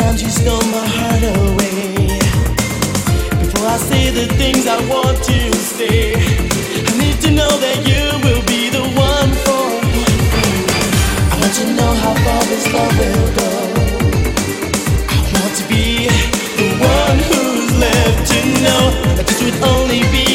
[0.00, 2.06] Sometimes you stole my heart away.
[3.38, 8.04] Before I say the things I want to say, I need to know that you
[8.24, 10.04] will be the one for me.
[11.30, 13.50] I want to know how far this love will go.
[15.12, 16.08] I want to be
[16.56, 18.82] the one who's left to know
[19.16, 20.29] that this would only be.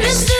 [0.00, 0.37] Mr.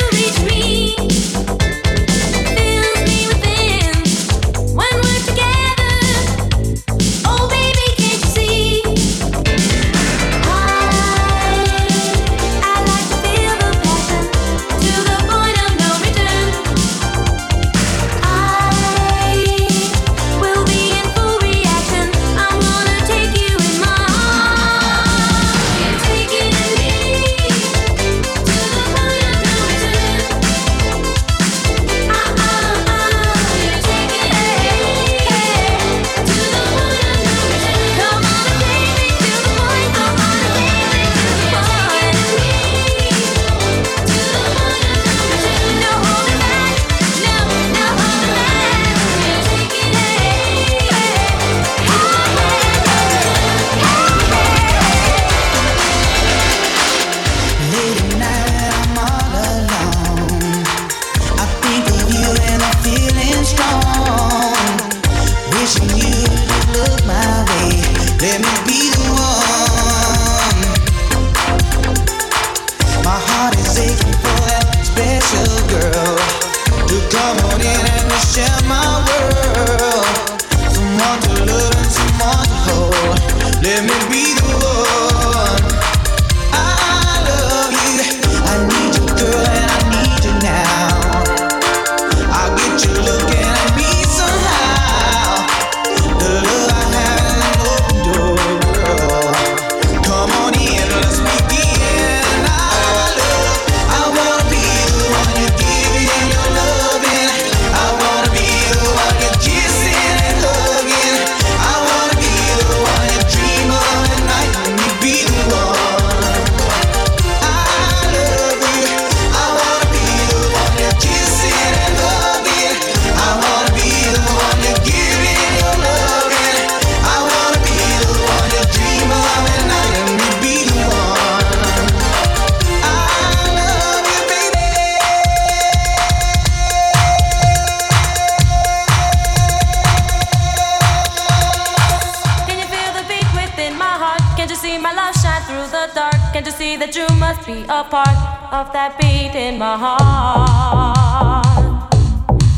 [146.59, 148.19] See that you must be a part
[148.53, 151.45] of that beat in my heart?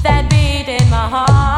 [0.02, 1.49] That beat in my heart.